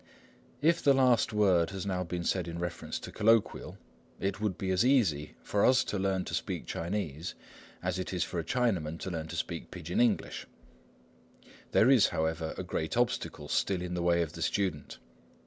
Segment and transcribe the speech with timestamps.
[0.63, 3.77] If the last word had now been said in reference to colloquial,
[4.19, 7.35] it would be as easy for us to learn to speak Chinese
[7.83, 10.47] as it is for a Chinaman to learn to speak Pidgin English.
[11.71, 14.97] There is, however, a great obstacle still in the way of the student.